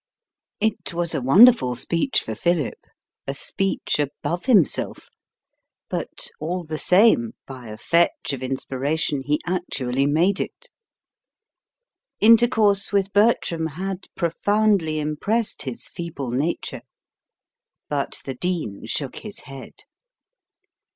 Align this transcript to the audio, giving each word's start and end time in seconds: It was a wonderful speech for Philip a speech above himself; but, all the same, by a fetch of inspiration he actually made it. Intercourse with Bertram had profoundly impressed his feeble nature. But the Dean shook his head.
It 0.59 0.95
was 0.95 1.13
a 1.13 1.21
wonderful 1.21 1.75
speech 1.75 2.21
for 2.23 2.33
Philip 2.33 2.87
a 3.27 3.35
speech 3.35 3.99
above 3.99 4.45
himself; 4.45 5.09
but, 5.89 6.31
all 6.39 6.63
the 6.63 6.79
same, 6.79 7.33
by 7.45 7.67
a 7.67 7.77
fetch 7.77 8.33
of 8.33 8.41
inspiration 8.41 9.21
he 9.23 9.39
actually 9.45 10.07
made 10.07 10.39
it. 10.39 10.71
Intercourse 12.19 12.91
with 12.91 13.13
Bertram 13.13 13.67
had 13.67 14.07
profoundly 14.15 14.97
impressed 14.97 15.61
his 15.61 15.87
feeble 15.87 16.31
nature. 16.31 16.81
But 17.87 18.21
the 18.25 18.33
Dean 18.33 18.87
shook 18.87 19.17
his 19.17 19.41
head. 19.41 19.81